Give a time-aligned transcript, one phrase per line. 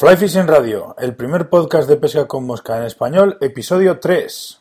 [0.00, 4.59] Fly Fishing Radio, el primer podcast de pesca con mosca en español, episodio 3.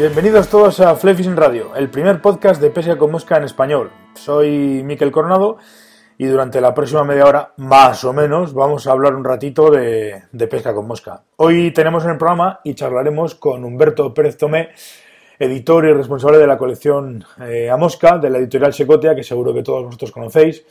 [0.00, 3.90] Bienvenidos todos a Fly Radio, el primer podcast de pesca con mosca en español.
[4.14, 5.58] Soy Miquel Coronado
[6.16, 10.22] y durante la próxima media hora, más o menos, vamos a hablar un ratito de,
[10.48, 11.24] pesca con mosca.
[11.36, 14.70] Hoy tenemos en el programa y charlaremos con Humberto Pérez Tomé,
[15.38, 19.52] editor y responsable de la colección eh, A Mosca de la editorial Secotea, que seguro
[19.52, 20.64] que todos vosotros conocéis.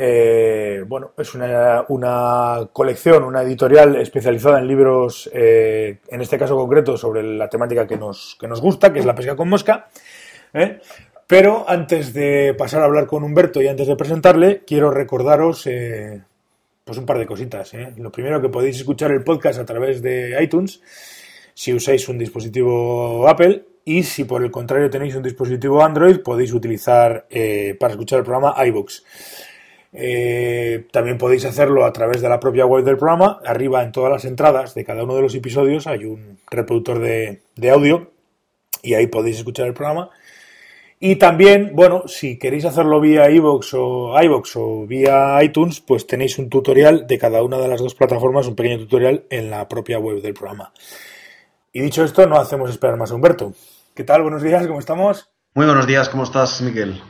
[0.00, 6.96] Eh, bueno, es una, colección, una editorial especializada en libros, eh, en este caso concreto,
[6.96, 9.88] sobre la temática que nos, que nos gusta, que es la pesca con mosca.
[10.54, 10.78] ¿eh?
[11.26, 15.68] Pero antes de pasar a hablar con Humberto y antes de presentarle, quiero recordaros
[16.84, 17.72] pues un par de cositas.
[17.96, 20.80] Lo primero que podéis escuchar el podcast a través de iTunes,
[21.54, 26.52] si usáis un dispositivo Apple, y si por el contrario tenéis un dispositivo Android, podéis
[26.52, 27.26] utilizar
[27.80, 29.04] para escuchar el programa iBooks.
[30.00, 33.40] Eh, también podéis hacerlo a través de la propia web del programa.
[33.44, 37.40] Arriba en todas las entradas de cada uno de los episodios hay un reproductor de,
[37.68, 38.12] audio
[38.80, 40.10] y ahí podéis escuchar el programa.
[41.00, 46.38] Y también, bueno, si queréis hacerlo vía iVoox o iVoox o vía iTunes, pues tenéis
[46.38, 49.98] un tutorial de cada una de las dos plataformas, un pequeño tutorial en la propia
[49.98, 50.72] web del programa.
[51.72, 53.52] Y dicho esto, no hacemos esperar más a Humberto.
[53.96, 54.22] ¿Qué tal?
[54.22, 55.28] Buenos días, ¿cómo estamos?
[55.54, 57.00] Muy buenos días, ¿cómo estás, Miguel?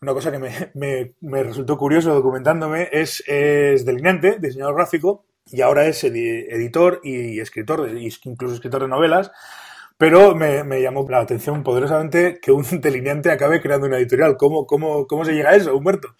[0.00, 0.38] Una cosa que
[1.20, 7.88] me, resultó curioso documentándome es, es delineante, diseñador gráfico, y ahora es editor y escritor,
[8.24, 9.30] incluso escritor de novelas,
[9.96, 14.36] pero me, llamó la atención poderosamente que un delineante acabe creando una editorial.
[14.36, 16.14] ¿Cómo, cómo, cómo se llega a eso, Humberto?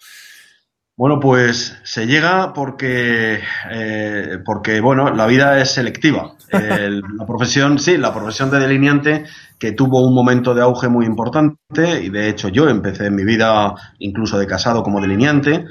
[0.99, 3.39] Bueno, pues se llega porque,
[3.71, 6.33] eh, porque bueno, la vida es selectiva.
[6.51, 9.23] la profesión, sí, la profesión de delineante
[9.57, 13.23] que tuvo un momento de auge muy importante y de hecho yo empecé en mi
[13.23, 15.63] vida incluso de casado como delineante,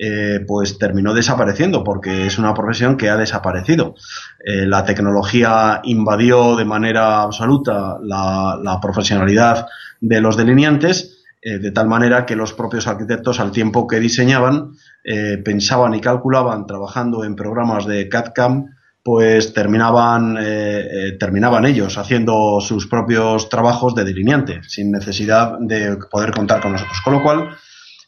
[0.00, 3.96] eh, pues terminó desapareciendo porque es una profesión que ha desaparecido.
[4.44, 9.66] Eh, la tecnología invadió de manera absoluta la, la profesionalidad
[10.00, 11.15] de los delineantes
[11.48, 14.72] eh, de tal manera que los propios arquitectos al tiempo que diseñaban,
[15.04, 18.74] eh, pensaban y calculaban trabajando en programas de CAD-CAM,
[19.04, 26.32] pues terminaban, eh, terminaban ellos haciendo sus propios trabajos de delineante, sin necesidad de poder
[26.32, 27.00] contar con nosotros.
[27.04, 27.50] Con lo cual,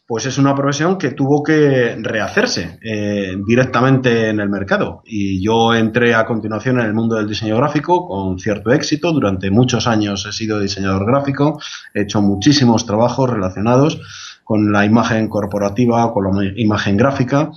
[0.09, 5.03] pues es una profesión que tuvo que rehacerse eh, directamente en el mercado.
[5.05, 9.11] Y yo entré a continuación en el mundo del diseño gráfico con cierto éxito.
[9.11, 11.61] Durante muchos años he sido diseñador gráfico,
[11.93, 14.01] he hecho muchísimos trabajos relacionados
[14.43, 17.51] con la imagen corporativa, con la imagen gráfica.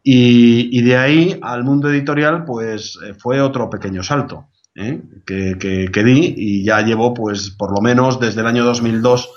[0.00, 4.46] Y, de ahí al mundo editorial, pues eh, fue otro pequeño salto
[4.76, 5.02] ¿eh?
[5.26, 9.28] que, que di y ya llevo, pues por lo menos desde el año 2002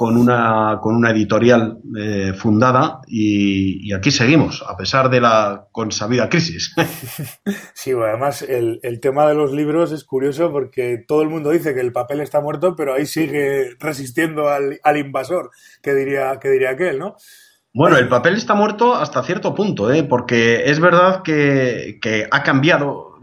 [0.00, 6.30] con una, con una editorial eh, fundada y, aquí seguimos, a pesar de la consabida
[6.30, 6.74] crisis.
[7.74, 11.80] Sí, además el, tema de los libros es curioso porque todo el mundo dice que
[11.80, 15.50] el papel está muerto, pero ahí sigue resistiendo al, al invasor,
[15.82, 17.16] que diría, que diría aquel, ¿no?
[17.72, 20.02] Bueno, el papel está muerto hasta cierto punto, ¿eh?
[20.02, 23.16] porque es verdad que, que ha cambiado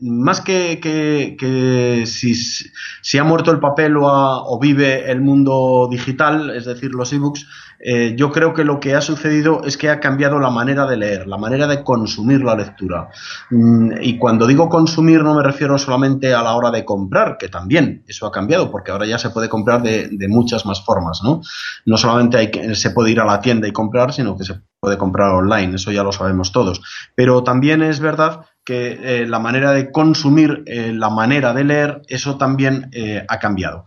[0.00, 6.50] más que, que, si, si, ha muerto el papel o, o, vive el mundo digital,
[6.50, 7.46] es decir, los ebooks,
[7.78, 10.96] eh, yo creo que lo que ha sucedido es que ha cambiado la manera de
[10.96, 13.08] leer, la manera de consumir la lectura.
[13.50, 17.48] Mm, y cuando digo consumir no me refiero solamente a la hora de comprar, que
[17.48, 21.42] también eso ha cambiado, porque ahora ya se puede comprar de, muchas más formas, ¿no?
[21.84, 24.54] No solamente hay que, se puede ir a la tienda y comprar, sino que se
[24.80, 26.80] puede comprar online, eso ya lo sabemos todos.
[27.14, 32.02] Pero también es verdad que eh, la manera de consumir, eh, la manera de leer,
[32.08, 32.90] eso también
[33.28, 33.84] ha cambiado.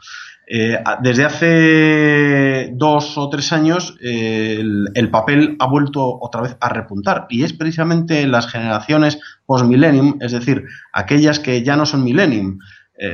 [1.02, 7.44] Desde hace dos o tres años el, papel ha vuelto otra vez a repuntar y
[7.44, 10.64] es precisamente las generaciones post-millennium, es decir,
[10.94, 12.60] aquellas que ya no son millennium,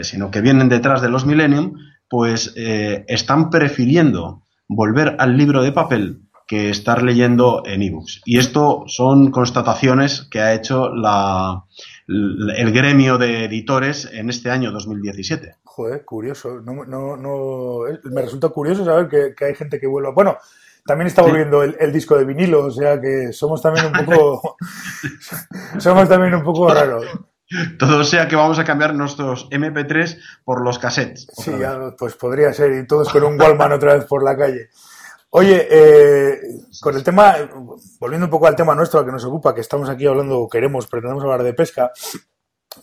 [0.04, 1.74] sino que vienen detrás de los millennium,
[2.08, 8.22] pues están prefiriendo volver al libro de papel que estar leyendo en ebooks.
[8.26, 11.64] Y esto son constataciones que ha hecho la,
[12.08, 15.56] el gremio de editores en este año 2017.
[15.64, 16.62] Joder, curioso.
[16.62, 20.12] No, no, no, me resulta curioso saber que, hay gente que vuelva.
[20.12, 20.38] Bueno,
[20.86, 24.58] también está volviendo el, disco de vinilo, o sea que somos también un poco
[25.80, 27.06] somos también un poco raros.
[27.80, 31.28] todo sea que vamos a cambiar nuestros MP3 por los cassettes.
[31.34, 31.54] Sí,
[31.98, 34.70] pues podría ser, y todos con un Wallman otra vez por la calle.
[35.36, 36.38] Oye, eh,
[36.80, 37.34] con el tema,
[38.00, 40.86] volviendo un poco al tema nuestro, al que nos ocupa, que estamos aquí hablando, queremos,
[40.86, 41.92] pretendemos hablar de pesca.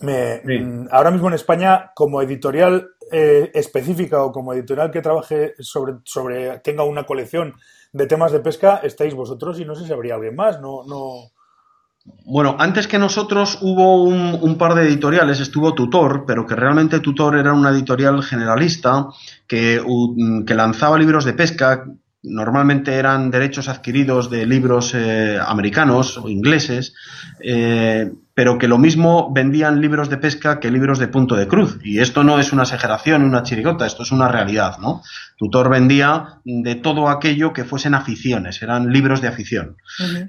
[0.01, 5.53] Me, mm, Ahora mismo en España, como editorial eh, específica o como editorial que trabaje
[5.59, 7.53] sobre, sobre, tenga una colección
[7.93, 11.31] de temas de pesca, estáis vosotros y no sé si habría alguien más, no, no.
[12.25, 17.37] Bueno, antes que nosotros hubo un, par de editoriales, estuvo Tutor, pero que realmente Tutor
[17.37, 19.07] era una editorial generalista
[19.47, 19.81] que,
[20.45, 21.85] que lanzaba libros de pesca,
[22.23, 26.93] normalmente eran derechos adquiridos de libros eh, americanos o ingleses,
[27.39, 31.79] eh, pero que lo mismo vendían libros de pesca que libros de punto de cruz.
[31.83, 35.01] Y esto no es una exageración, una chirigota, esto es una realidad, ¿no?
[35.37, 39.75] Tutor vendía de todo aquello que fuesen aficiones, eran libros de afición.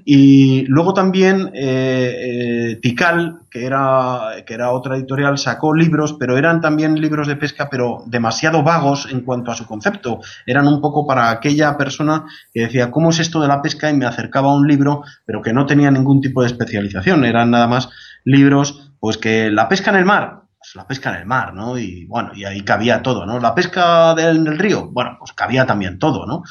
[0.05, 6.37] Y luego también eh, eh, Tikal, que era, que era otra editorial, sacó libros, pero
[6.37, 10.19] eran también libros de pesca, pero demasiado vagos en cuanto a su concepto.
[10.47, 13.91] Eran un poco para aquella persona que decía, ¿cómo es esto de la pesca?
[13.91, 17.51] Y me acercaba a un libro, pero que no tenía ningún tipo de especialización, eran
[17.51, 17.89] nada más
[18.23, 21.77] libros, pues que la pesca en el mar, pues la pesca en el mar, ¿no?
[21.77, 23.39] Y bueno, y ahí cabía todo, ¿no?
[23.39, 26.43] La pesca del, río, bueno, pues cabía también todo, ¿no?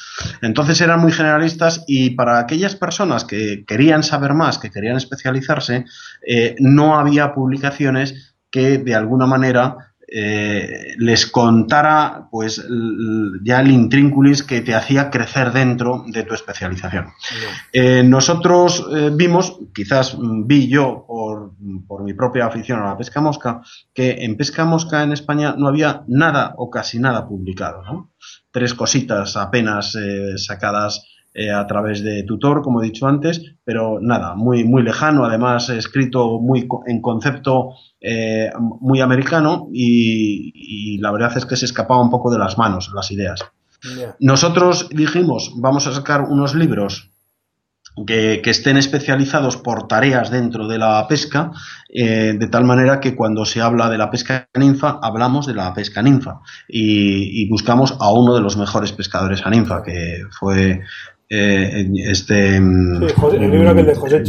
[0.43, 5.87] Entonces eran muy generalistas y para aquellas personas que querían saber más, que querían especializarse,
[6.27, 12.63] eh, no había publicaciones que de alguna manera eh, les contara pues
[13.43, 17.07] ya el intrínculis que te hacía crecer dentro de tu especialización.
[17.73, 21.53] Eh, nosotros eh, vimos, quizás vi yo por,
[21.87, 23.63] por, mi propia afición a la pesca mosca,
[23.95, 27.83] que en pesca mosca en España no había nada o casi nada publicado.
[27.83, 28.13] ¿no?
[28.51, 29.97] Tres cositas apenas
[30.37, 35.25] sacadas eh, a través de tutor, como he dicho antes, pero nada, muy, muy lejano,
[35.25, 37.71] además escrito muy en concepto
[38.01, 42.91] eh, muy americano y, la verdad es que se escapaba un poco de las manos
[42.95, 43.41] las ideas.
[44.21, 47.11] Nosotros dijimos, vamos a sacar unos libros
[48.07, 51.51] que, estén especializados por tareas dentro de la pesca,
[51.89, 55.73] eh, de tal manera que cuando se habla de la pesca ninfa, hablamos de la
[55.75, 60.83] pesca ninfa y, y, buscamos a uno de los mejores pescadores a ninfa, que fue
[61.33, 62.61] eh, este...
[62.61, 63.03] Mm,
[63.33, 64.23] el libro que de José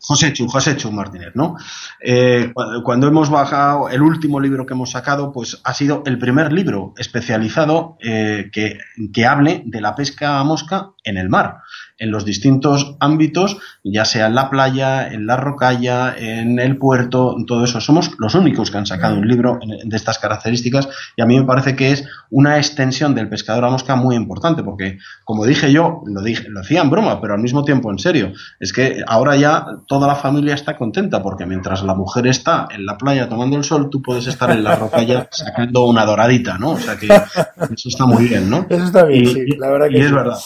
[0.00, 1.56] José Chu, José Chu Martínez, ¿no?
[2.00, 2.52] Eh,
[2.84, 6.94] cuando hemos bajado el último libro que hemos sacado, pues ha sido el primer libro
[6.96, 8.78] especializado eh, que,
[9.12, 11.58] que, hable de la pesca a mosca en el mar
[11.98, 17.36] en los distintos ámbitos, ya sea en la playa, en la rocalla, en el puerto,
[17.46, 17.80] todo eso.
[17.80, 21.44] Somos los únicos que han sacado un libro de estas características y a mí me
[21.44, 26.02] parece que es una extensión del pescador a mosca muy importante porque, como dije yo,
[26.06, 29.36] lo, dije, lo decía en broma, pero al mismo tiempo en serio, es que ahora
[29.36, 33.56] ya toda la familia está contenta porque mientras la mujer está en la playa tomando
[33.56, 36.72] el sol, tú puedes estar en la rocalla sacando una doradita, ¿no?
[36.72, 38.66] O sea que eso está muy bien, ¿no?
[38.68, 40.38] Eso está bien, sí, la verdad que y es verdad.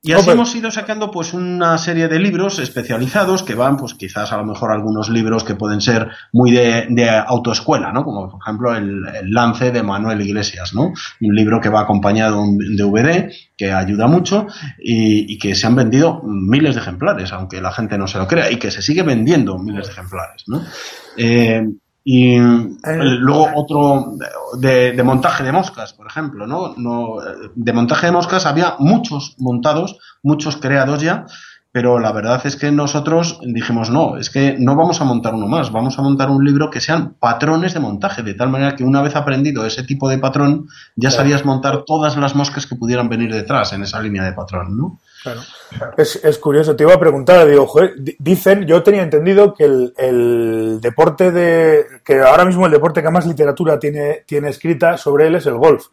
[0.00, 4.32] Y así hemos ido sacando pues una serie de libros especializados que van pues quizás
[4.32, 8.04] a lo mejor algunos libros que pueden ser muy de, autoescuela, ¿no?
[8.04, 9.02] Como por ejemplo el,
[9.32, 10.92] lance de Manuel Iglesias, ¿no?
[11.20, 14.46] Un libro que va acompañado de un DVD que ayuda mucho
[14.78, 18.52] y, que se han vendido miles de ejemplares, aunque la gente no se lo crea,
[18.52, 20.62] y que se sigue vendiendo miles de ejemplares, ¿no?
[21.16, 21.66] Eh,
[22.10, 22.40] y eh,
[23.18, 24.14] luego otro
[24.58, 26.72] de, montaje de moscas, por ejemplo, ¿no?
[26.78, 27.16] ¿no?
[27.54, 31.26] De montaje de moscas había muchos montados, muchos creados ya,
[31.78, 35.46] pero la verdad es que nosotros dijimos, no, es que no vamos a montar uno
[35.46, 38.82] más, vamos a montar un libro que sean patrones de montaje, de tal manera que
[38.82, 40.66] una vez aprendido ese tipo de patrón,
[40.96, 44.76] ya sabías montar todas las moscas que pudieran venir detrás en esa línea de patrón,
[44.76, 44.98] ¿no?
[45.22, 45.40] Claro.
[45.96, 49.94] Es, es, curioso, te iba a preguntar, digo, joder, dicen, yo tenía entendido que el,
[49.96, 55.28] el, deporte de, que ahora mismo el deporte que más literatura tiene, tiene escrita sobre
[55.28, 55.86] él es el golf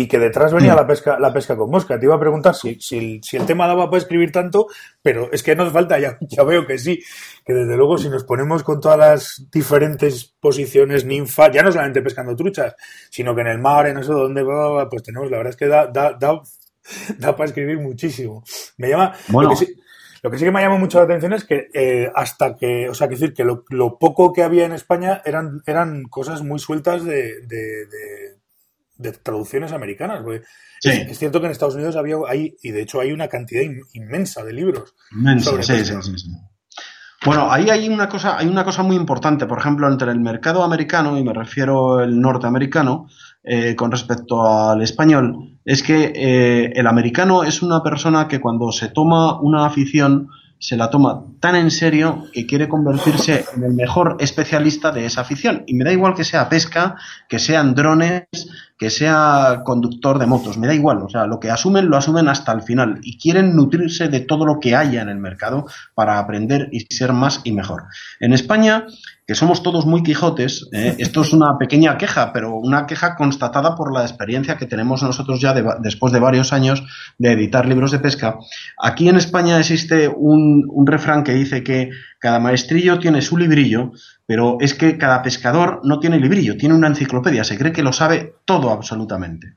[0.00, 0.76] y que detrás venía mm.
[0.76, 1.98] la pesca la pesca con mosca.
[1.98, 4.68] Te iba a preguntar si, si, si, el tema daba para escribir tanto,
[5.02, 7.02] pero es que no hace falta, ya, ya veo que sí,
[7.44, 12.00] que desde luego si nos ponemos con todas las diferentes posiciones ninfa, ya no solamente
[12.00, 12.76] pescando truchas,
[13.10, 15.66] sino que en el mar, en eso donde va, pues tenemos, la verdad es que
[15.66, 16.42] da, da, da
[17.18, 18.44] da para escribir muchísimo.
[18.76, 19.16] Me llama.
[19.32, 19.74] Lo, que sí,
[20.22, 22.94] lo, que sí, que me llama mucho la atención es que eh, hasta que, o
[22.94, 27.04] sea, que decir que lo, poco que había en España eran, eran cosas muy sueltas
[27.04, 28.37] de, de,
[29.22, 30.22] traducciones americanas.
[30.82, 33.62] Es, cierto que en Estados Unidos había, hay, y de hecho hay una cantidad
[33.94, 34.94] inmensa de libros.
[35.12, 35.94] Inmensa, sí, sí,
[37.24, 40.62] Bueno, ahí hay una cosa, hay una cosa muy importante, por ejemplo, entre el mercado
[40.62, 43.08] americano, y me refiero al norteamericano,
[43.42, 48.72] eh, con respecto al español es que eh, el americano es una persona que cuando
[48.72, 50.28] se toma una afición
[50.58, 55.20] se la toma tan en serio que quiere convertirse en el mejor especialista de esa
[55.20, 55.64] afición.
[55.66, 56.96] Y me da igual que sea pesca,
[57.28, 58.24] que sean drones,
[58.78, 61.02] que sea conductor de motos, me da igual.
[61.02, 64.46] O sea, lo que asumen lo asumen hasta el final y quieren nutrirse de todo
[64.46, 67.84] lo que haya en el mercado para aprender y ser más y mejor.
[68.20, 68.86] En España
[69.28, 70.96] que somos todos muy quijotes, ¿eh?
[70.98, 75.38] esto es una pequeña queja, pero una queja constatada por la experiencia que tenemos nosotros
[75.38, 76.82] ya después de varios años
[77.18, 78.38] de editar libros de pesca.
[78.78, 83.92] Aquí en España existe un, refrán que dice que cada maestrillo tiene su librillo,
[84.24, 87.92] pero es que cada pescador no tiene librillo, tiene una enciclopedia, se cree que lo
[87.92, 89.56] sabe todo absolutamente.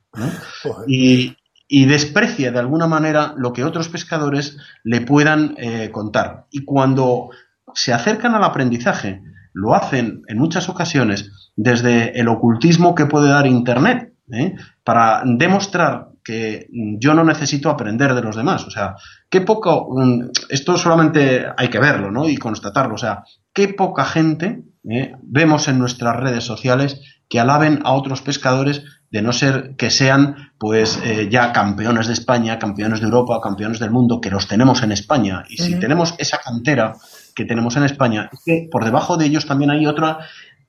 [0.86, 1.38] Y,
[1.86, 6.48] desprecia de alguna manera lo que otros pescadores le puedan eh, contar.
[6.52, 7.30] Y cuando
[7.74, 9.22] se acercan al aprendizaje,
[9.54, 14.56] lo hacen en muchas ocasiones desde el ocultismo que puede dar Internet, ¿eh?
[14.84, 18.66] para demostrar que yo no necesito aprender de los demás.
[18.66, 18.96] O sea,
[19.30, 22.30] qué poco, mm, esto solamente hay que verlo, ¿no?
[22.30, 22.96] Y constatarlo.
[22.96, 25.16] O sea, qué poca gente ¿eh?
[25.24, 30.52] vemos en nuestras redes sociales que alaben a otros pescadores de no ser que sean
[30.58, 34.84] pues eh, ya campeones de España, campeones de Europa, campeones del mundo, que los tenemos
[34.84, 35.44] en España.
[35.50, 36.94] Y si tenemos esa cantera
[37.36, 40.20] que tenemos en España, es que por debajo de ellos también hay otra,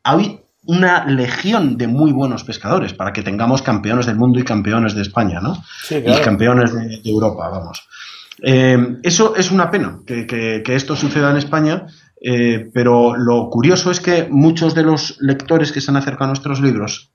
[0.02, 4.94] hay una legión de muy buenos pescadores para que tengamos campeones del mundo y campeones
[4.94, 5.62] de España, ¿no?
[5.90, 7.88] Y campeones de, Europa, vamos.
[8.42, 11.86] Eh, eso es una pena que, esto suceda en España,
[12.20, 16.28] eh, pero lo curioso es que muchos de los lectores que se han acercado a
[16.28, 17.12] nuestros libros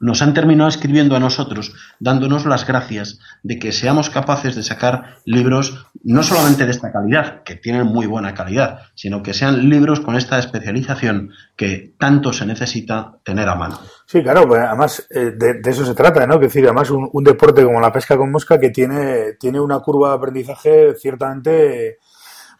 [0.00, 5.16] nos han terminado escribiendo a nosotros, dándonos las gracias de que seamos capaces de sacar
[5.24, 10.00] libros no solamente de esta calidad, que tienen muy buena calidad, sino que sean libros
[10.00, 13.78] con esta especialización que tanto se necesita tener a mano.
[14.06, 16.38] Sí, claro, pues además eh, de, eso se trata, ¿no?
[16.38, 20.10] Que decir, además un, deporte como la pesca con mosca que tiene, tiene una curva
[20.10, 21.98] de aprendizaje ciertamente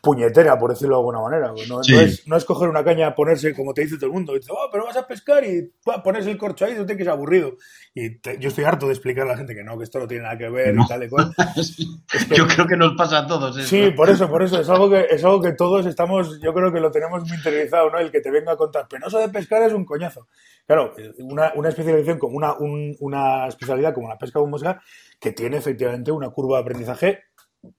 [0.08, 1.52] puñetera, por decirlo de alguna manera.
[1.68, 4.50] No, es, no es coger una caña, ponerse, como te dice todo el mundo, dice,
[4.50, 5.70] oh, pero vas a pescar y
[6.02, 7.56] ponerse el corcho ahí, no te quedes aburrido.
[7.94, 10.22] Y yo estoy harto de explicar a la gente que no, que esto no tiene
[10.22, 11.34] nada que ver y tal y cual.
[12.34, 13.54] yo creo que nos pasa a todos.
[13.66, 14.62] Sí, por eso, por eso.
[14.62, 17.90] Es algo, que, es algo que todos estamos, yo creo que lo tenemos muy interiorizado,
[17.90, 17.98] ¿no?
[17.98, 20.28] El que te venga a contar, penoso de pescar es un coñazo.
[20.66, 22.54] Claro, una, una especialización como una,
[23.00, 24.80] una especialidad como la pesca con mosca,
[25.20, 27.27] que tiene efectivamente una curva de aprendizaje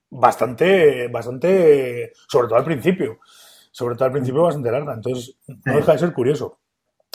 [0.09, 3.19] bastante, bastante, sobre todo al principio,
[3.71, 4.93] sobre todo al principio bastante larga.
[4.93, 6.59] Entonces, no deja de ser curioso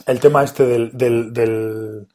[0.06, 2.08] el tema este del, del, del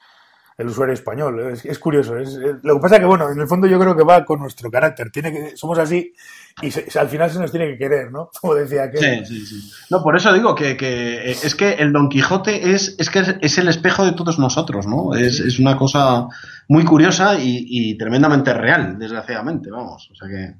[0.59, 1.53] el usuario español.
[1.63, 2.17] Es, curioso.
[2.17, 4.41] Es, lo que pasa es que, bueno, en el fondo yo creo que va con
[4.41, 5.09] nuestro carácter.
[5.09, 6.13] Tiene que, somos así
[6.61, 8.29] y al final se nos tiene que querer, ¿no?
[8.41, 8.97] Como decía que.
[8.97, 9.71] Sí, sí, sí.
[9.89, 13.57] No, por eso digo que, que es que el Don Quijote es, es que es
[13.57, 15.15] el espejo de todos nosotros, ¿no?
[15.15, 16.27] Es, es una cosa
[16.67, 20.09] muy curiosa y, y tremendamente real, desgraciadamente, vamos.
[20.11, 20.55] O sea que.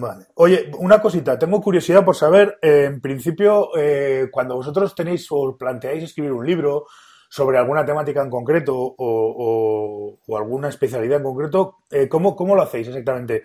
[0.00, 0.26] Vale.
[0.34, 5.56] Oye, una cosita, tengo curiosidad por saber, eh, en principio, eh, cuando vosotros tenéis o
[5.56, 6.86] planteáis escribir un libro
[7.28, 13.44] sobre alguna temática en concreto o, alguna especialidad en concreto, eh, ¿cómo, lo hacéis exactamente?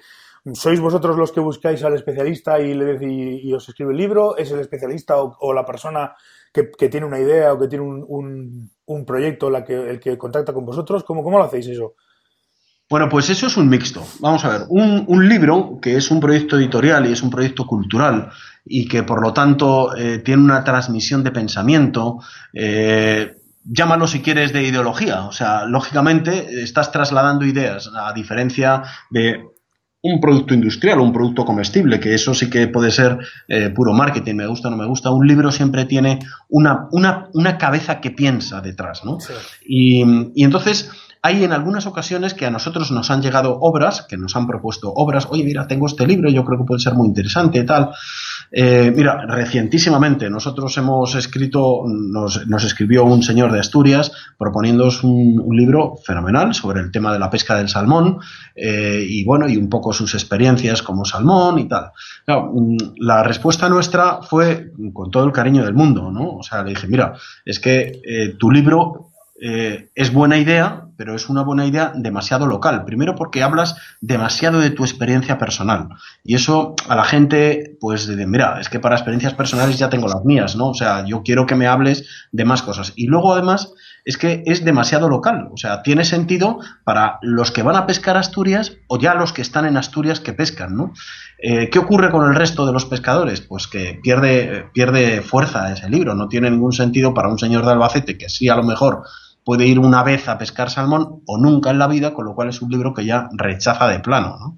[0.53, 4.35] ¿Sois vosotros los que buscáis al especialista y, le, y, os escribe el libro?
[4.37, 6.15] ¿Es el especialista o, la persona
[6.51, 10.53] que, tiene una idea o que tiene un, un, proyecto la que, el que contacta
[10.53, 11.03] con vosotros?
[11.03, 11.95] ¿Cómo, ¿Cómo lo hacéis eso?
[12.89, 14.05] Bueno, pues eso es un mixto.
[14.19, 18.29] Vamos a ver, un, libro que es un proyecto editorial y es un proyecto cultural
[18.65, 22.19] y que por lo tanto eh, tiene una transmisión de pensamiento,
[22.53, 25.25] eh, llámalo si quieres de ideología.
[25.25, 29.43] O sea, lógicamente estás trasladando ideas, a diferencia de
[30.05, 33.93] un producto industrial o un producto comestible, que eso sí que puede ser eh, puro
[33.93, 35.12] marketing, me gusta o no me gusta.
[35.12, 39.17] Un libro siempre tiene una, una, una cabeza que piensa detrás, ¿no?
[39.65, 40.03] Y,
[40.36, 40.91] y entonces
[41.25, 44.91] hay en algunas ocasiones que a nosotros nos han llegado obras, que nos han propuesto
[44.93, 47.91] obras, oye, mira, tengo este libro, yo creo que puede ser muy interesante y tal.
[48.55, 55.43] Eh, mira, recientísimamente nosotros hemos escrito, nos, nos escribió un señor de Asturias proponiéndonos un,
[55.57, 58.19] libro fenomenal sobre el tema de la pesca del salmón
[58.55, 61.91] eh, y bueno, y un poco sus experiencias como salmón y tal.
[62.27, 66.38] Mm, la respuesta nuestra fue con todo el cariño del mundo, ¿no?
[66.38, 71.29] O sea, le dije, mira, es que eh, tu libro es buena idea, pero es
[71.29, 72.85] una buena idea demasiado local.
[72.85, 75.89] Primero porque hablas demasiado de tu experiencia personal.
[76.23, 80.07] Y eso a la gente, pues, de, mira, es que para experiencias personales ya tengo
[80.07, 80.69] las mías, ¿no?
[80.69, 82.93] O sea, yo quiero que me hables de más cosas.
[82.95, 83.73] Y luego, además,
[84.05, 85.50] es que es demasiado local.
[85.53, 89.41] O sea, tiene sentido para los que van a pescar Asturias o ya los que
[89.41, 90.93] están en Asturias que pescan, ¿no?
[91.41, 93.41] Eh, ¿Qué ocurre con el resto de los pescadores?
[93.41, 96.15] Pues que pierde, pierde fuerza ese libro.
[96.15, 99.03] No tiene ningún sentido para un señor de Albacete que sí, a lo mejor
[99.43, 102.50] puede ir una vez a pescar salmón o nunca en la vida, con lo cual
[102.50, 104.57] es un libro que ya rechaza de plano.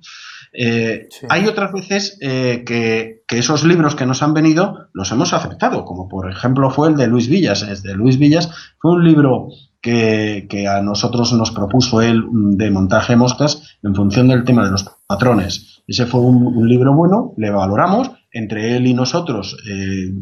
[0.58, 5.84] Eh, hay otras veces eh, que, esos libros que nos han venido los hemos aceptado,
[5.84, 7.64] como por ejemplo fue el de Luis Villas.
[7.64, 8.50] El de Luis Villas
[8.80, 9.50] fue un libro
[9.82, 14.86] que, a nosotros nos propuso él de montaje moscas en función del tema de los
[15.06, 15.84] patrones.
[15.88, 20.14] Ese fue un libro bueno, le valoramos entre él y nosotros eh,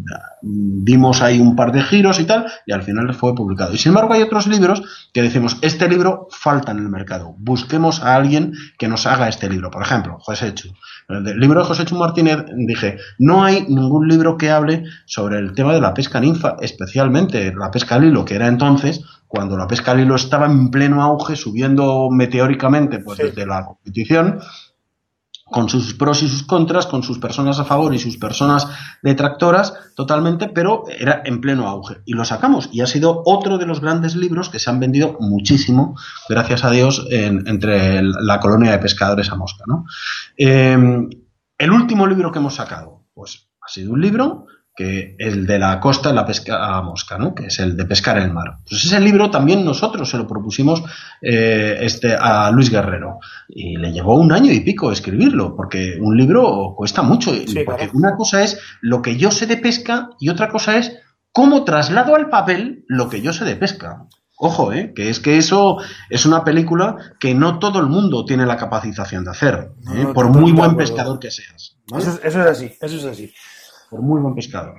[0.43, 3.73] dimos ahí un par de giros y tal, y al final fue publicado.
[3.73, 8.03] Y sin embargo hay otros libros que decimos, este libro falta en el mercado, busquemos
[8.03, 9.71] a alguien que nos haga este libro.
[9.71, 10.69] Por ejemplo, José Chu.
[11.09, 15.55] El libro de José Chu Martínez dije, no hay ningún libro que hable sobre el
[15.55, 19.65] tema de la pesca ninfa, especialmente la pesca al hilo, que era entonces cuando la
[19.65, 24.39] pesca al hilo estaba en pleno auge, subiendo meteóricamente pues, desde la competición,
[25.53, 28.67] con sus pros y sus contras, con sus personas a favor y sus personas
[29.01, 32.01] detractoras, totalmente, pero era en pleno auge.
[32.05, 32.69] Y lo sacamos.
[32.73, 35.95] Y ha sido otro de los grandes libros que se han vendido muchísimo,
[36.27, 39.63] gracias a Dios, entre la colonia de pescadores a Mosca.
[39.67, 39.85] ¿no?
[40.37, 40.75] Eh,
[41.57, 45.79] el último libro que hemos sacado, pues ha sido un libro que el de la
[45.79, 47.35] costa la pesca a mosca, ¿no?
[47.35, 48.57] que es el de pescar en el mar.
[48.67, 50.83] Pues ese libro también nosotros se lo propusimos
[51.21, 56.17] eh, este, a Luis Guerrero y le llevó un año y pico escribirlo, porque un
[56.17, 57.31] libro cuesta mucho,
[57.65, 60.97] porque una cosa es lo que yo sé de pesca y otra cosa es
[61.31, 64.07] cómo traslado al papel lo que yo sé de pesca.
[64.35, 64.91] Ojo, ¿eh?
[64.95, 65.77] que es que eso
[66.09, 70.07] es una película que no todo el mundo tiene la capacitación de hacer, ¿eh?
[70.13, 71.77] por muy buen pescador que seas.
[71.95, 73.31] eso es así, eso es así
[73.93, 74.73] por muy buen pescador.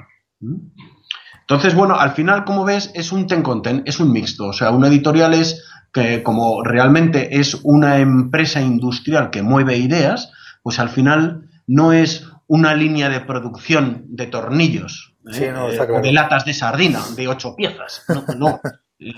[1.41, 4.49] Entonces, bueno, al final, como ves, es un ten content, es un mixto.
[4.49, 10.33] O sea, una editorial es que como realmente es una empresa industrial que mueve ideas,
[10.65, 15.55] pues al final no es una línea de producción de tornillos ¿eh?
[15.55, 18.05] o de latas de sardina de ocho piezas.
[18.09, 18.61] No, no.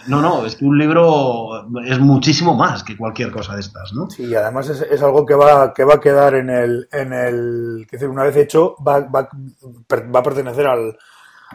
[0.08, 4.10] No, no, es que un libro es muchísimo más que cualquier cosa de estas, ¿no?
[4.10, 8.04] Sí, además es, algo que va, que va a quedar en el, en el, que
[8.06, 10.96] una vez hecho, va, va, va a pertenecer al,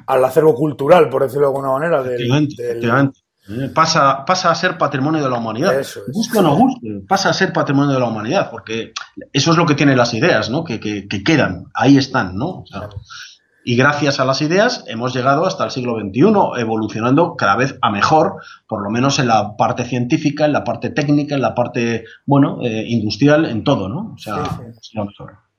[0.08, 2.04] al, acervo cultural, por decirlo de alguna manera.
[2.04, 5.78] Del, eh, Pasa, pasa a ser patrimonio de la humanidad.
[5.78, 8.94] Eso Guste o no guste, pasa a ser patrimonio de la humanidad, porque
[9.34, 10.64] eso es lo que tienen las ideas, ¿no?
[10.64, 12.60] Que, que, que quedan, ahí están, ¿no?
[12.60, 12.88] O sea,
[13.63, 17.91] y gracias a las ideas hemos llegado hasta el siglo XXI, evolucionando cada vez a
[17.91, 18.36] mejor,
[18.67, 22.60] por lo menos en la parte científica, en la parte técnica, en la parte, bueno,
[22.62, 24.13] eh, industrial, en todo, ¿no?
[24.15, 24.43] O sea,
[24.82, 25.51] sí, lo mejor.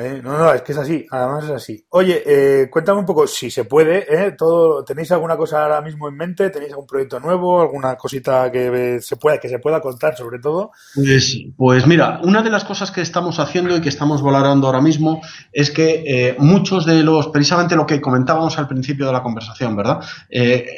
[0.00, 1.84] Eh, no, no, es que es así, además es así.
[1.90, 4.32] Oye, eh, cuéntame un poco, si se puede, ¿eh?
[4.32, 6.48] Todo, ¿tenéis alguna cosa ahora mismo en mente?
[6.48, 7.60] ¿Tenéis algún proyecto nuevo?
[7.60, 10.70] ¿Alguna cosita que se pueda, que se pueda contar sobre todo?
[10.94, 14.80] Pues, pues mira, una de las cosas que estamos haciendo y que estamos valorando ahora
[14.80, 15.20] mismo
[15.52, 20.00] es que muchos de los, precisamente lo que comentábamos al principio de la conversación, ¿verdad?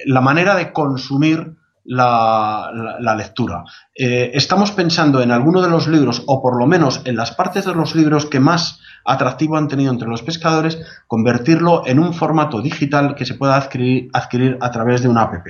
[0.06, 3.64] la manera de consumir la, la, lectura.
[3.94, 7.74] estamos pensando en alguno de los libros, o por lo menos en las partes de
[7.74, 13.14] los libros que más atractivo han tenido entre los pescadores, convertirlo en un formato digital
[13.14, 15.46] que se pueda adquirir, adquirir a través de una app.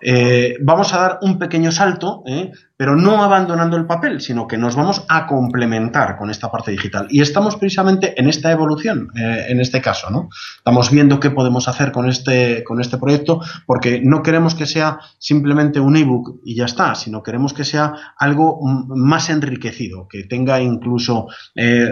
[0.00, 2.50] Eh, vamos a dar un pequeño salto, ¿eh?
[2.76, 7.06] pero no abandonando el papel, sino que nos vamos a complementar con esta parte digital.
[7.08, 10.28] Y estamos precisamente en esta evolución, eh, en este caso, ¿no?
[10.56, 14.98] Estamos viendo qué podemos hacer con este, con este proyecto, porque no queremos que sea
[15.18, 20.60] simplemente un ebook y ya está, sino queremos que sea algo más enriquecido, que tenga
[20.60, 21.26] incluso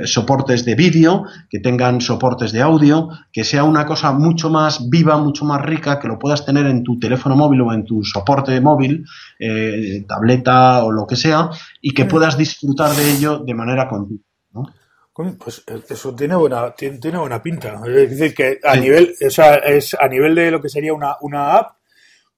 [0.04, 5.16] soportes de vídeo, que tengan soportes de audio, que sea una cosa mucho más viva,
[5.16, 8.60] mucho más rica, que lo puedas tener en tu teléfono móvil o en tu soporte
[8.60, 9.04] móvil,
[9.38, 12.08] eh, tableta o lo que sea, y que mm.
[12.08, 14.24] puedas disfrutar de ello de manera continua.
[15.14, 17.80] Pues eh, eso tiene buena, tiene, buena pinta.
[17.86, 21.16] Es decir, que a nivel, o sea, es a nivel de lo que sería una,
[21.20, 21.76] una app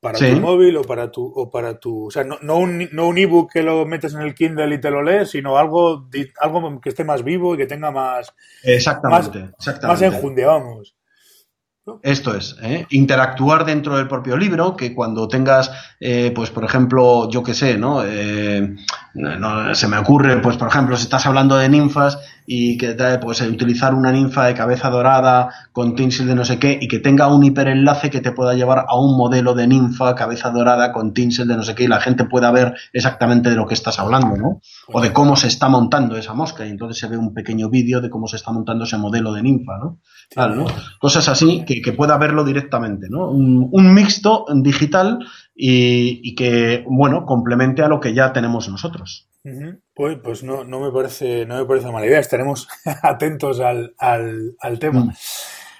[0.00, 3.08] para tu móvil o para tu, o para tu, o sea, no, no un, no
[3.08, 6.80] un ebook que lo metes en el Kindle y te lo lees, sino algo, algo
[6.80, 9.86] que esté más vivo y que tenga más, exactamente, más, exactamente.
[9.86, 10.94] más enjunde, vamos.
[12.02, 12.86] Esto es, ¿eh?
[12.90, 15.70] interactuar dentro del propio libro, que cuando tengas,
[16.00, 18.02] eh, pues por ejemplo, yo qué sé, ¿no?
[18.02, 18.74] Eh,
[19.12, 19.74] ¿no?
[19.74, 23.94] Se me ocurre, pues por ejemplo, si estás hablando de ninfas y que pues utilizar
[23.94, 27.44] una ninfa de cabeza dorada con tinsel de no sé qué y que tenga un
[27.44, 31.56] hiperenlace que te pueda llevar a un modelo de ninfa cabeza dorada con tinsel de
[31.56, 34.60] no sé qué y la gente pueda ver exactamente de lo que estás hablando, ¿no?
[34.88, 38.00] O de cómo se está montando esa mosca y entonces se ve un pequeño vídeo
[38.00, 40.00] de cómo se está montando ese modelo de ninfa, ¿no?
[40.30, 40.66] Claro,
[40.98, 43.30] Cosas así que, pueda verlo directamente, ¿no?
[43.30, 45.18] Un, un mixto digital
[45.54, 49.28] y, que, bueno, complemente a lo que ya tenemos nosotros.
[49.92, 52.66] Pues, pues no, no, me parece, no me parece mala idea, estaremos
[53.02, 55.00] atentos al, al, tema.
[55.04, 55.12] Mm.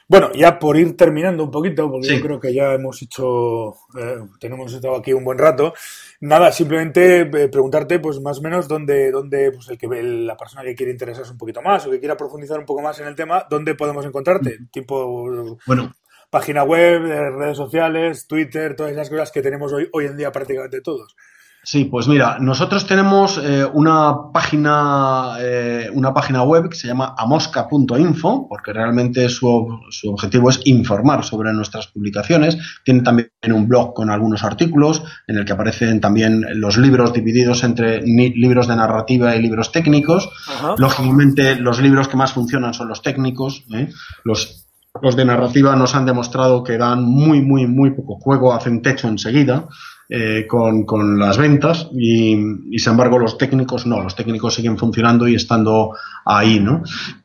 [0.07, 4.19] Bueno, ya por ir terminando un poquito, porque yo creo que ya hemos hecho, eh,
[4.39, 5.73] tenemos estado aquí un buen rato.
[6.21, 10.63] Nada, simplemente eh, preguntarte, pues más o menos, dónde, dónde pues el que la persona
[10.63, 13.15] que quiere interesarse un poquito más o que quiera profundizar un poco más en el
[13.15, 14.59] tema, dónde podemos encontrarte.
[14.61, 14.67] Mm.
[14.71, 15.95] Tipo, bueno,
[16.29, 17.01] página web,
[17.39, 21.17] redes sociales, Twitter, todas esas cosas que tenemos hoy, hoy en día prácticamente todos.
[21.65, 27.15] Sí, pues mira, nosotros tenemos eh, una página eh, una página web que se llama
[27.17, 32.59] amosca.info, porque realmente su, su, objetivo es informar sobre nuestras publicaciones.
[32.85, 37.65] Tiene también un blog con algunos artículos en el que aparecen también los libros divididos
[37.65, 40.29] entre libros de narrativa y libros técnicos.
[40.77, 43.65] Lógicamente, los libros que más funcionan son los técnicos.
[43.73, 43.89] ¿eh?
[44.23, 44.65] Los
[45.03, 49.09] los de narrativa nos han demostrado que dan muy, muy, muy poco juego, hacen techo
[49.09, 49.67] enseguida.
[50.07, 52.37] Eh, con, con, las ventas y,
[52.71, 56.83] y, sin embargo los técnicos no, los técnicos siguen funcionando y estando ahí, ¿no?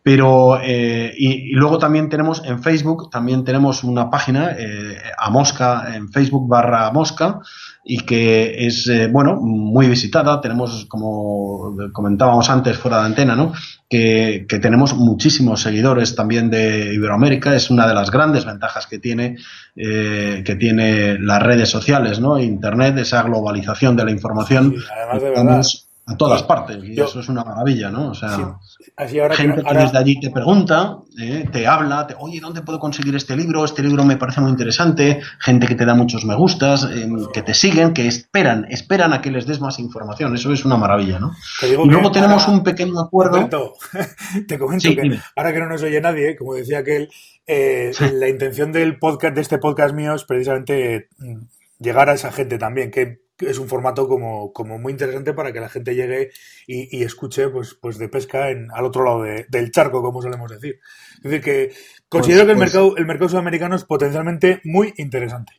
[0.10, 5.30] Pero, eh, y, y, luego también tenemos en Facebook, también tenemos una página, eh, a
[5.30, 7.42] Mosca, en Facebook barra Mosca,
[7.84, 10.42] y que es, eh, bueno, muy visitada.
[10.42, 13.54] Tenemos, como comentábamos antes fuera de antena, ¿no?
[13.88, 17.54] Que, que, tenemos muchísimos seguidores también de Iberoamérica.
[17.54, 19.38] Es una de las grandes ventajas que tiene,
[19.76, 22.40] eh, que tiene las redes sociales, ¿no?
[22.40, 24.74] Internet, esa globalización de la información.
[24.92, 25.62] además de verdad
[26.10, 26.84] a todas partes.
[26.84, 28.10] Y eso es una maravilla, ¿no?
[28.10, 28.58] O sea,
[29.32, 33.36] gente que, desde allí te pregunta, eh, te habla, te, oye, ¿dónde puedo conseguir este
[33.36, 33.64] libro?
[33.64, 35.22] Este libro me parece muy interesante.
[35.40, 39.22] Gente que te da muchos me gustas, eh, que te siguen, que esperan, esperan a
[39.22, 40.34] que les des más información.
[40.34, 41.34] Eso es una maravilla, ¿no?
[41.62, 43.74] Y luego tenemos un pequeño acuerdo.
[44.48, 47.10] te comento que ahora que no nos oye nadie, como decía aquel,
[47.46, 51.38] eh, la intención del podcast, de este podcast mío es precisamente mm,
[51.80, 55.60] llegar a esa gente también, que es un formato como, como muy interesante para que
[55.60, 56.32] la gente llegue
[56.68, 60.80] y, escuche pues, pues de pesca en, al otro lado del charco, como solemos decir.
[61.18, 61.72] Es decir, que
[62.08, 65.54] considero que el, pues, pues mercado, el mercado sudamericano es potencialmente muy interesante.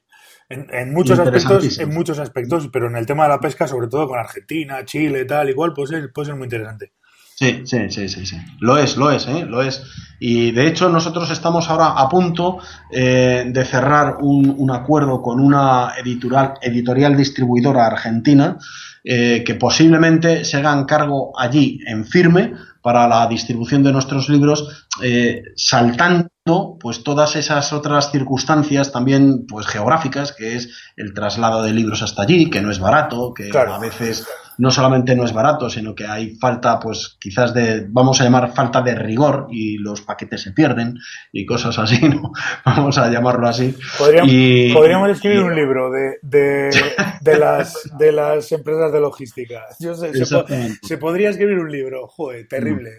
[0.49, 4.09] En, muchos aspectos, en muchos aspectos, pero en el tema de la pesca, sobre todo
[4.09, 6.93] con Argentina, Chile, tal, igual, pues puede ser muy interesante.
[7.41, 8.37] Sí, sí, sí, sí, sí.
[8.59, 9.47] Lo es, lo es, ¿eh?
[9.47, 9.83] Lo es.
[10.19, 12.59] Y de hecho nosotros estamos ahora a punto
[12.91, 18.59] eh, de cerrar un, un, acuerdo con una editorial, editorial distribuidora argentina
[19.03, 24.87] eh, que posiblemente se hagan cargo allí en firme para la distribución de nuestros libros,
[25.03, 31.73] eh, saltando pues todas esas otras circunstancias también pues geográficas, que es el traslado de
[31.73, 34.27] libros hasta allí, que no es barato, que a veces
[34.61, 38.53] no solamente no es barato, sino que hay falta, pues quizás de, vamos a llamar
[38.53, 40.99] falta de rigor y los paquetes se pierden
[41.33, 42.31] y cosas así, ¿no?
[42.65, 43.75] Vamos a llamarlo así.
[43.99, 46.19] Podríamos, escribir un libro de,
[47.23, 49.65] de, las, de las empresas de logística.
[49.79, 50.13] Yo sé,
[50.83, 52.91] se, podría escribir un libro, joder, terrible.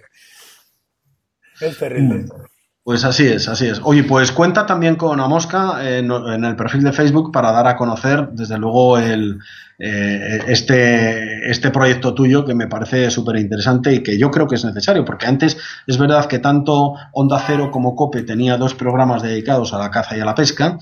[1.59, 1.65] Mm.
[1.65, 2.15] Es terrible.
[2.15, 2.50] Mm.
[2.83, 3.79] Pues así es, así es.
[3.83, 7.75] Oye, pues cuenta también con Amosca en, en el perfil de Facebook para dar a
[7.75, 9.39] conocer, desde luego, el,
[9.83, 14.53] eh, este, este proyecto tuyo que me parece súper interesante y que yo creo que
[14.53, 19.23] es necesario, porque antes es verdad que tanto Onda Cero como Cope tenía dos programas
[19.23, 20.77] dedicados a la caza y a la pesca.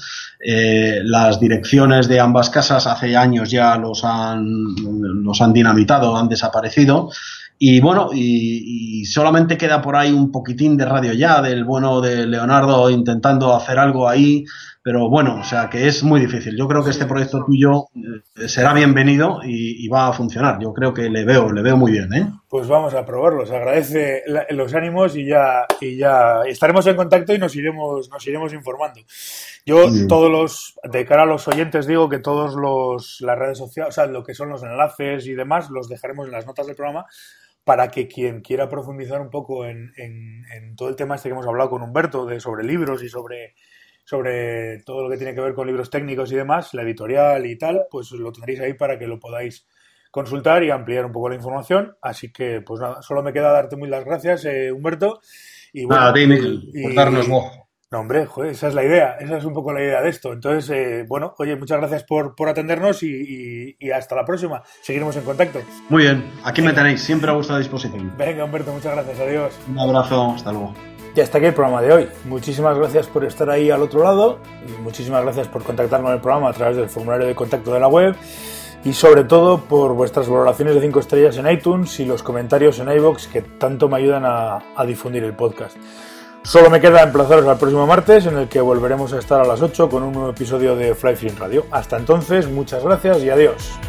[0.45, 4.45] Eh, las direcciones de ambas casas hace años ya los han,
[5.23, 7.09] los han dinamitado, han desaparecido.
[7.62, 12.26] Y bueno, y, solamente queda por ahí un poquitín de radio ya del bueno de
[12.26, 14.45] Leonardo intentando hacer algo ahí,
[14.82, 16.56] pero bueno, o sea que es muy difícil.
[16.58, 20.58] Yo creo que este proyecto tuyo eh, será bienvenido y, va a funcionar.
[20.62, 22.28] Yo creo que le veo, le veo muy bien, ¿eh?
[22.48, 23.45] Pues vamos a probarlo.
[23.45, 28.28] Se agradece los ánimos y ya, y ya estaremos en contacto y nos iremos, nos
[28.28, 29.02] iremos informando.
[29.65, 33.89] Yo todos los, de cara a los oyentes digo que todos los las redes sociales,
[33.89, 36.76] o sea, lo que son los enlaces y demás, los dejaremos en las notas del
[36.76, 37.06] programa
[37.69, 39.93] para que quien quiera profundizar un poco en,
[40.75, 43.53] todo el tema este que hemos hablado con Humberto, de sobre libros y sobre,
[44.03, 47.60] sobre todo lo que tiene que ver con libros técnicos y demás, la editorial y
[47.60, 49.67] tal, pues lo tendréis ahí para que lo podáis
[50.10, 51.95] consultar y ampliar un poco la información.
[52.01, 55.21] Así que, pues nada, solo me queda darte muy las gracias, eh, Humberto.
[55.71, 56.13] Y bueno, nada,
[56.82, 57.29] por darnos
[57.91, 60.32] no, hombre, esa es la idea, esa es un poco la idea de esto.
[60.32, 64.62] Entonces, eh, bueno, oye, muchas gracias por, por atendernos y, hasta la próxima.
[64.82, 65.60] Seguiremos en contacto.
[65.89, 68.13] Muy bien, aquí me tenéis, siempre a vuestra disposición.
[68.15, 69.60] Venga, Humberto, muchas gracias, adiós.
[69.67, 70.75] Un abrazo, hasta luego.
[71.15, 72.10] Y hasta aquí el programa de hoy.
[72.25, 76.21] Muchísimas gracias por estar ahí al otro lado y muchísimas gracias por contactar con el
[76.21, 78.15] programa a través del formulario de contacto de la web
[78.86, 82.91] y sobre todo por vuestras valoraciones de 5 estrellas en iTunes y los comentarios en
[82.91, 85.75] iVoox que tanto me ayudan a, a difundir el podcast.
[86.43, 89.62] Solo me queda emplazaros al próximo martes en el que volveremos a estar a las
[89.62, 91.65] 8 con un nuevo episodio de Fly Film Radio.
[91.69, 93.80] Hasta entonces, muchas gracias y adiós.